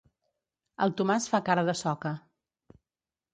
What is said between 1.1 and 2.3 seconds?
fa cara de soca.